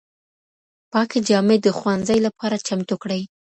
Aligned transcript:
پاکې 0.91 1.19
جامې 1.27 1.57
د 1.61 1.67
ښوونځي 1.77 2.17
لپاره 2.27 2.63
چمتو 2.67 2.95
کړئ. 3.03 3.21